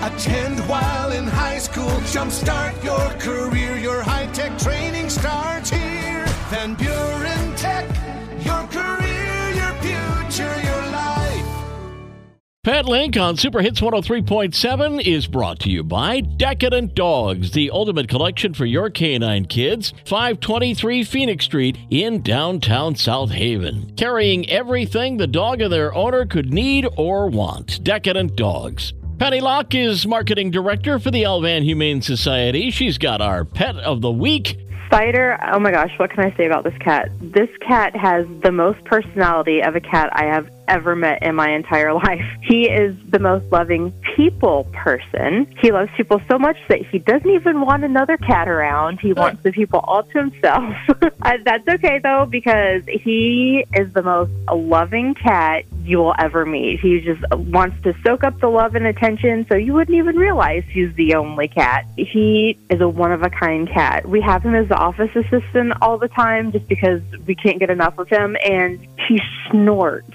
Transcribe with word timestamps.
Attend 0.00 0.60
while 0.68 1.10
in 1.10 1.26
high 1.26 1.58
school. 1.58 1.90
Jumpstart 2.12 2.84
your 2.84 3.10
career. 3.18 3.76
Your 3.78 4.00
high 4.00 4.26
tech 4.26 4.56
training 4.56 5.10
starts 5.10 5.70
here. 5.70 6.24
Van 6.50 6.74
Buren 6.74 7.56
Tech. 7.56 7.84
Your 8.44 8.64
career, 8.68 9.50
your 9.54 9.72
future, 9.82 10.60
your 10.62 10.82
life. 10.92 11.44
Pet 12.62 12.86
Link 12.86 13.16
on 13.16 13.36
Super 13.36 13.60
Hits 13.60 13.80
103.7 13.80 15.04
is 15.04 15.26
brought 15.26 15.58
to 15.60 15.70
you 15.70 15.82
by 15.82 16.20
Decadent 16.20 16.94
Dogs, 16.94 17.50
the 17.50 17.68
ultimate 17.70 18.08
collection 18.08 18.54
for 18.54 18.66
your 18.66 18.90
canine 18.90 19.46
kids. 19.46 19.92
523 20.04 21.02
Phoenix 21.02 21.44
Street 21.44 21.76
in 21.90 22.22
downtown 22.22 22.94
South 22.94 23.32
Haven. 23.32 23.92
Carrying 23.96 24.48
everything 24.48 25.16
the 25.16 25.26
dog 25.26 25.60
and 25.60 25.72
their 25.72 25.92
owner 25.92 26.24
could 26.24 26.52
need 26.52 26.86
or 26.96 27.26
want. 27.26 27.82
Decadent 27.82 28.36
Dogs. 28.36 28.92
Peni 29.18 29.40
Lach 29.40 29.74
is 29.74 30.06
marketing 30.06 30.52
director 30.52 31.00
for 31.00 31.10
the 31.10 31.24
Al-Van 31.24 31.64
Humane 31.64 32.00
Society. 32.02 32.70
She's 32.70 32.98
got 32.98 33.20
our 33.20 33.44
pet 33.44 33.74
of 33.74 34.00
the 34.00 34.12
week. 34.12 34.56
Cider, 34.92 35.36
oh 35.52 35.58
my 35.58 35.72
gosh, 35.72 35.90
what 35.96 36.10
can 36.10 36.20
I 36.20 36.34
say 36.36 36.46
about 36.46 36.62
this 36.62 36.78
cat? 36.78 37.10
This 37.20 37.48
cat 37.60 37.96
has 37.96 38.28
the 38.44 38.52
most 38.52 38.82
personality 38.84 39.60
of 39.60 39.74
a 39.74 39.80
cat 39.80 40.10
I 40.12 40.26
have 40.26 40.48
ever 40.68 40.94
met 40.94 41.24
in 41.24 41.34
my 41.34 41.50
entire 41.50 41.92
life. 42.06 42.24
He 42.42 42.70
is 42.70 42.94
the 43.08 43.18
most 43.18 43.44
loving 43.50 43.92
people 44.18 44.64
person. 44.72 45.46
He 45.62 45.70
loves 45.70 45.90
people 45.96 46.20
so 46.28 46.40
much 46.40 46.56
that 46.68 46.84
he 46.84 46.98
doesn't 46.98 47.30
even 47.30 47.60
want 47.60 47.84
another 47.84 48.16
cat 48.16 48.48
around. 48.48 48.98
He 48.98 49.12
wants 49.12 49.44
the 49.44 49.52
people 49.52 49.78
all 49.84 50.02
to 50.02 50.18
himself. 50.18 50.74
That's 51.44 51.68
okay 51.68 52.00
though, 52.02 52.26
because 52.28 52.82
he 52.88 53.64
is 53.74 53.92
the 53.92 54.02
most 54.02 54.32
loving 54.52 55.14
cat 55.14 55.66
you 55.84 55.98
will 55.98 56.16
ever 56.18 56.44
meet. 56.44 56.80
He 56.80 57.00
just 57.00 57.22
wants 57.32 57.80
to 57.84 57.94
soak 58.04 58.24
up 58.24 58.40
the 58.40 58.48
love 58.48 58.74
and 58.74 58.86
attention 58.86 59.46
so 59.48 59.54
you 59.54 59.72
wouldn't 59.72 59.96
even 59.96 60.16
realize 60.16 60.64
he's 60.68 60.92
the 60.96 61.14
only 61.14 61.46
cat. 61.46 61.86
He 61.96 62.58
is 62.70 62.80
a 62.80 62.88
one 62.88 63.12
of 63.12 63.22
a 63.22 63.30
kind 63.30 63.68
cat. 63.68 64.04
We 64.04 64.20
have 64.22 64.42
him 64.42 64.56
as 64.56 64.68
the 64.68 64.76
office 64.76 65.14
assistant 65.14 65.74
all 65.80 65.96
the 65.96 66.08
time 66.08 66.50
just 66.50 66.66
because 66.66 67.00
we 67.24 67.36
can't 67.36 67.60
get 67.60 67.70
enough 67.70 67.96
of 67.98 68.08
him 68.08 68.36
and 68.44 68.84
he 69.06 69.20
snorts 69.48 70.10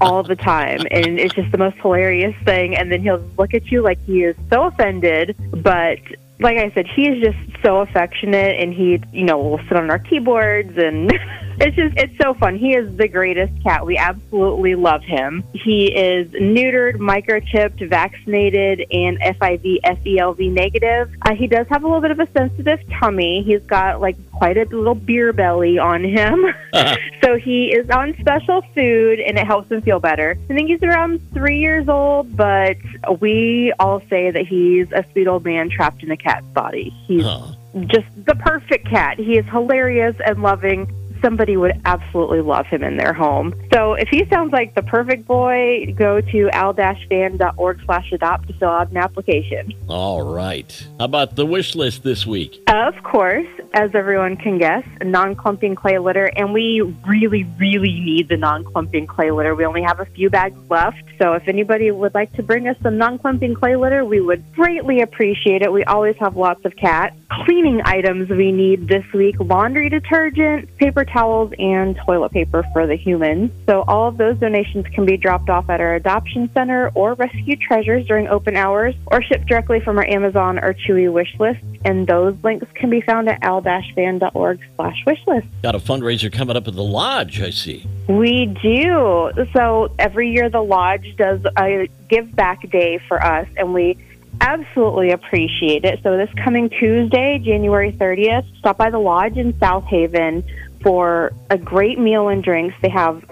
all 0.00 0.22
the 0.22 0.36
time 0.36 0.80
and 0.90 1.18
it's 1.18 1.34
just 1.34 1.50
the 1.52 1.58
most 1.58 1.76
hilarious 1.78 2.34
thing. 2.44 2.76
And 2.76 2.90
then 2.90 3.02
he'll 3.02 3.24
look 3.36 3.54
at 3.54 3.70
you 3.70 3.82
like 3.82 3.98
he 4.04 4.24
is 4.24 4.36
so 4.50 4.64
offended 4.64 5.36
but 5.62 5.98
like 6.40 6.56
I 6.56 6.70
said, 6.72 6.86
he 6.86 7.08
is 7.08 7.22
just 7.22 7.62
so 7.64 7.80
affectionate 7.80 8.60
and 8.60 8.72
he, 8.72 9.02
you 9.12 9.24
know, 9.24 9.38
will 9.38 9.58
sit 9.68 9.76
on 9.76 9.90
our 9.90 9.98
keyboards 9.98 10.76
and 10.76 11.12
it's 11.60 11.76
just, 11.76 11.96
it's 11.96 12.16
so 12.22 12.34
fun. 12.34 12.56
He 12.56 12.74
is 12.74 12.96
the 12.96 13.08
greatest 13.08 13.52
cat. 13.62 13.84
We 13.84 13.96
absolutely 13.96 14.74
love 14.74 15.02
him. 15.02 15.44
He 15.52 15.86
is 15.92 16.28
neutered, 16.28 16.96
microchipped, 16.96 17.86
vaccinated, 17.88 18.86
and 18.90 19.18
FIV, 19.20 19.80
FELV 19.82 20.52
negative. 20.52 21.10
Uh, 21.22 21.34
he 21.34 21.46
does 21.46 21.66
have 21.68 21.82
a 21.82 21.86
little 21.86 22.00
bit 22.00 22.10
of 22.10 22.20
a 22.20 22.28
sensitive 22.32 22.80
tummy. 22.98 23.42
He's 23.42 23.62
got 23.62 24.00
like 24.00 24.16
quite 24.32 24.56
a 24.56 24.64
little 24.64 24.94
beer 24.94 25.32
belly 25.32 25.78
on 25.78 26.04
him. 26.04 26.46
so 27.24 27.36
he 27.36 27.72
is 27.72 27.88
on 27.90 28.14
special 28.20 28.62
food 28.74 29.20
and 29.20 29.38
it 29.38 29.46
helps 29.46 29.70
him 29.70 29.82
feel 29.82 30.00
better. 30.00 30.36
I 30.50 30.54
think 30.54 30.68
he's 30.68 30.82
around 30.82 31.20
three 31.32 31.58
years 31.58 31.88
old, 31.88 32.36
but 32.36 32.76
we 33.20 33.72
all 33.78 34.00
say 34.08 34.30
that 34.30 34.46
he's 34.46 34.90
a 34.92 35.04
sweet 35.12 35.26
old 35.26 35.44
man 35.44 35.70
trapped 35.70 36.02
in 36.02 36.10
a 36.10 36.16
cat's 36.16 36.46
body. 36.48 36.90
He's 37.06 37.24
Huh. 37.24 37.52
just 37.86 38.06
the 38.26 38.34
perfect 38.36 38.88
cat. 38.88 39.18
He 39.18 39.38
is 39.38 39.44
hilarious 39.46 40.16
and 40.24 40.42
loving. 40.42 40.86
Somebody 41.22 41.56
would 41.56 41.80
absolutely 41.84 42.40
love 42.40 42.66
him 42.66 42.82
in 42.82 42.96
their 42.96 43.12
home. 43.12 43.54
So 43.72 43.94
if 43.94 44.08
he 44.08 44.24
sounds 44.28 44.52
like 44.52 44.74
the 44.74 44.82
perfect 44.82 45.26
boy, 45.26 45.94
go 45.96 46.20
to 46.20 46.50
al-van.org 46.50 47.80
slash 47.84 48.12
adopt 48.12 48.48
to 48.48 48.54
fill 48.54 48.68
out 48.68 48.90
an 48.90 48.96
application. 48.96 49.72
All 49.88 50.22
right. 50.22 50.86
How 50.98 51.04
about 51.04 51.36
the 51.36 51.46
wish 51.46 51.74
list 51.74 52.02
this 52.02 52.26
week? 52.26 52.60
Of 52.68 53.02
course, 53.02 53.46
as 53.74 53.94
everyone 53.94 54.36
can 54.36 54.58
guess, 54.58 54.84
non-clumping 55.02 55.74
clay 55.74 55.98
litter, 55.98 56.30
and 56.36 56.52
we 56.52 56.80
really, 57.06 57.44
really 57.58 58.00
need 58.00 58.28
the 58.28 58.36
non-clumping 58.36 59.06
clay 59.06 59.30
litter. 59.30 59.54
We 59.54 59.64
only 59.64 59.82
have 59.82 60.00
a 60.00 60.06
few 60.06 60.30
bags 60.30 60.58
left, 60.70 61.02
so 61.20 61.34
if 61.34 61.46
anybody 61.48 61.90
would 61.90 62.14
like 62.14 62.32
to 62.34 62.42
bring 62.42 62.68
us 62.68 62.76
some 62.82 62.98
non-clumping 62.98 63.54
clay 63.54 63.76
litter, 63.76 64.04
we 64.04 64.20
would 64.20 64.52
greatly 64.54 65.00
appreciate 65.00 65.62
it. 65.62 65.72
We 65.72 65.84
always 65.84 66.16
have 66.16 66.36
lots 66.36 66.64
of 66.64 66.74
cat 66.76 67.14
cleaning 67.44 67.82
items 67.84 68.30
we 68.30 68.50
need 68.50 68.88
this 68.88 69.04
week: 69.12 69.36
laundry 69.38 69.90
detergent, 69.90 70.74
paper 70.78 71.04
towels, 71.04 71.52
and 71.58 71.94
toilet 72.06 72.32
paper 72.32 72.64
for 72.72 72.86
the 72.86 72.96
humans. 72.96 73.50
So 73.66 73.84
all 73.86 74.08
of 74.08 74.16
those 74.16 74.38
donations 74.38 74.86
can 74.94 75.04
be 75.04 75.16
dropped 75.18 75.50
off 75.50 75.68
at 75.68 75.80
our 75.80 75.94
adoption 75.94 76.50
center 76.54 76.90
or 76.94 77.14
rescue 77.14 77.56
treasures 77.56 78.06
during 78.06 78.28
open 78.28 78.56
hours, 78.56 78.94
or 79.06 79.22
shipped 79.22 79.46
directly 79.46 79.80
from 79.80 79.98
our 79.98 80.06
Amazon 80.06 80.58
or 80.58 80.72
Chewy 80.72 81.12
wish 81.12 81.34
list. 81.38 81.60
And 81.84 82.06
those 82.06 82.36
links 82.42 82.66
can 82.74 82.90
be 82.90 83.00
found 83.00 83.28
at 83.28 83.42
al-van.org 83.42 84.60
slash 84.76 85.04
wishlist. 85.06 85.46
Got 85.62 85.74
a 85.74 85.78
fundraiser 85.78 86.32
coming 86.32 86.56
up 86.56 86.66
at 86.66 86.74
the 86.74 86.82
lodge, 86.82 87.40
I 87.40 87.50
see. 87.50 87.86
We 88.08 88.46
do. 88.46 89.30
So 89.52 89.94
every 89.98 90.30
year 90.30 90.50
the 90.50 90.62
lodge 90.62 91.14
does 91.16 91.40
a 91.56 91.88
give 92.08 92.34
back 92.34 92.68
day 92.70 92.98
for 93.06 93.22
us, 93.24 93.46
and 93.56 93.72
we 93.72 93.96
absolutely 94.40 95.10
appreciate 95.10 95.84
it. 95.84 96.00
So 96.02 96.16
this 96.16 96.30
coming 96.42 96.68
Tuesday, 96.68 97.38
January 97.38 97.92
30th, 97.92 98.46
stop 98.58 98.76
by 98.76 98.90
the 98.90 98.98
lodge 98.98 99.36
in 99.36 99.58
South 99.58 99.84
Haven 99.84 100.44
for 100.82 101.32
a 101.50 101.58
great 101.58 101.98
meal 101.98 102.28
and 102.28 102.42
drinks. 102.42 102.74
They 102.82 102.88
have 102.88 103.22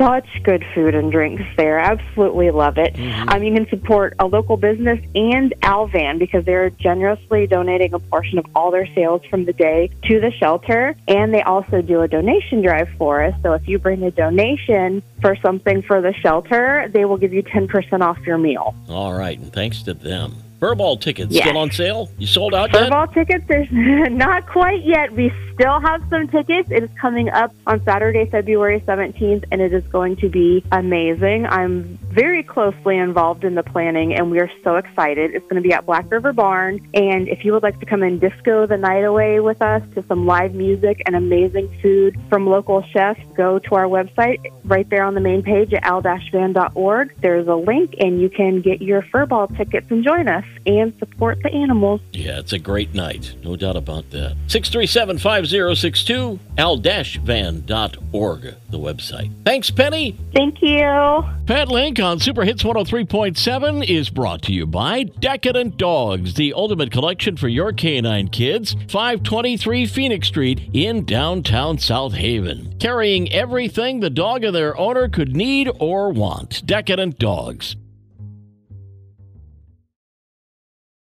such 0.00 0.42
good 0.44 0.64
food 0.74 0.94
and 0.94 1.12
drinks 1.12 1.42
there. 1.58 1.78
Absolutely 1.78 2.50
love 2.50 2.78
it. 2.78 2.98
Um, 3.28 3.42
you 3.42 3.52
can 3.52 3.68
support 3.68 4.14
a 4.18 4.26
local 4.26 4.56
business 4.56 4.98
and 5.14 5.52
Al-Van 5.62 6.18
because 6.18 6.46
they're 6.46 6.70
generously 6.70 7.46
donating 7.46 7.92
a 7.92 7.98
portion 7.98 8.38
of 8.38 8.46
all 8.54 8.70
their 8.70 8.86
sales 8.94 9.22
from 9.28 9.44
the 9.44 9.52
day 9.52 9.90
to 10.04 10.18
the 10.18 10.30
shelter. 10.32 10.96
And 11.06 11.34
they 11.34 11.42
also 11.42 11.82
do 11.82 12.00
a 12.00 12.08
donation 12.08 12.62
drive 12.62 12.88
for 12.96 13.22
us. 13.22 13.34
So 13.42 13.52
if 13.52 13.68
you 13.68 13.78
bring 13.78 14.02
a 14.02 14.10
donation 14.10 15.02
for 15.20 15.36
something 15.36 15.82
for 15.82 16.00
the 16.00 16.14
shelter, 16.14 16.88
they 16.90 17.04
will 17.04 17.18
give 17.18 17.34
you 17.34 17.42
10% 17.42 18.00
off 18.00 18.18
your 18.20 18.38
meal. 18.38 18.74
All 18.88 19.12
right, 19.12 19.38
and 19.38 19.52
thanks 19.52 19.82
to 19.82 19.92
them. 19.92 20.49
Furball 20.60 21.00
tickets 21.00 21.32
Yes. 21.32 21.44
still 21.46 21.56
on 21.58 21.70
sale? 21.70 22.10
You 22.18 22.26
sold 22.26 22.54
out 22.54 22.72
yet? 22.72 22.90
Furball 22.90 23.12
tickets, 23.14 23.44
there's 23.48 23.68
not 23.72 24.46
quite 24.46 24.84
yet. 24.84 25.10
We 25.12 25.32
still 25.54 25.80
have 25.80 26.02
some 26.10 26.28
tickets. 26.28 26.70
It 26.70 26.82
is 26.84 26.90
coming 27.00 27.30
up 27.30 27.54
on 27.66 27.82
Saturday, 27.84 28.26
February 28.26 28.80
17th, 28.80 29.44
and 29.50 29.60
it 29.62 29.72
is 29.72 29.84
going 29.84 30.16
to 30.16 30.28
be 30.28 30.62
amazing. 30.70 31.46
I'm 31.46 31.98
very 32.10 32.42
closely 32.42 32.96
involved 32.98 33.44
in 33.44 33.54
the 33.54 33.62
planning, 33.62 34.14
and 34.14 34.30
we 34.30 34.40
are 34.40 34.50
so 34.64 34.76
excited. 34.76 35.34
It's 35.34 35.44
going 35.44 35.62
to 35.62 35.66
be 35.66 35.72
at 35.72 35.86
Black 35.86 36.10
River 36.10 36.32
Barn, 36.32 36.80
and 36.92 37.28
if 37.28 37.44
you 37.44 37.52
would 37.52 37.62
like 37.62 37.78
to 37.80 37.86
come 37.86 38.02
and 38.02 38.20
disco 38.20 38.66
the 38.66 38.76
night 38.76 39.04
away 39.04 39.38
with 39.40 39.62
us 39.62 39.82
to 39.94 40.04
some 40.08 40.26
live 40.26 40.54
music 40.54 41.02
and 41.06 41.14
amazing 41.14 41.68
food 41.80 42.18
from 42.28 42.46
local 42.46 42.82
chefs, 42.92 43.20
go 43.36 43.58
to 43.60 43.74
our 43.76 43.84
website 43.84 44.38
right 44.64 44.88
there 44.90 45.04
on 45.04 45.14
the 45.14 45.20
main 45.20 45.42
page 45.42 45.72
at 45.72 45.84
al-van.org. 45.84 47.14
There's 47.20 47.46
a 47.46 47.54
link, 47.54 47.94
and 48.00 48.20
you 48.20 48.28
can 48.28 48.60
get 48.60 48.82
your 48.82 49.02
furball 49.02 49.56
tickets 49.56 49.86
and 49.90 50.02
join 50.02 50.26
us 50.26 50.44
and 50.66 50.92
support 50.98 51.38
the 51.42 51.52
animals. 51.52 52.00
Yeah, 52.12 52.40
it's 52.40 52.52
a 52.52 52.58
great 52.58 52.92
night. 52.92 53.34
No 53.44 53.54
doubt 53.54 53.76
about 53.76 54.10
that. 54.10 54.36
637 54.48 55.18
5062, 55.18 56.40
al-van.org, 56.58 58.42
the 58.70 58.78
website. 58.78 59.30
Thanks, 59.44 59.70
Peni. 59.70 60.16
Thank 60.34 60.60
you. 60.60 61.24
Pet 61.46 61.68
Link 61.68 61.99
on 62.00 62.18
Super 62.18 62.44
Hits 62.44 62.62
103.7 62.62 63.88
is 63.88 64.10
brought 64.10 64.42
to 64.42 64.52
you 64.52 64.66
by 64.66 65.02
Decadent 65.02 65.76
Dogs, 65.76 66.34
the 66.34 66.52
ultimate 66.52 66.90
collection 66.90 67.36
for 67.36 67.48
your 67.48 67.72
canine 67.72 68.28
kids. 68.28 68.74
523 68.88 69.86
Phoenix 69.86 70.28
Street 70.28 70.70
in 70.72 71.04
downtown 71.04 71.78
South 71.78 72.14
Haven. 72.14 72.76
Carrying 72.78 73.32
everything 73.32 74.00
the 74.00 74.10
dog 74.10 74.44
and 74.44 74.54
their 74.54 74.76
owner 74.78 75.08
could 75.08 75.34
need 75.34 75.70
or 75.78 76.10
want. 76.10 76.64
Decadent 76.66 77.18
Dogs. 77.18 77.76